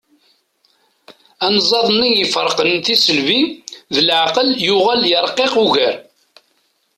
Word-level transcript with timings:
Anzaḍ-nni 1.45 2.09
iferqen 2.23 2.71
tisselbi 2.85 3.41
d 3.93 3.95
leεqel 4.07 4.49
yuɣal 4.65 5.01
yerqiq 5.11 5.53
ugar. 5.63 5.95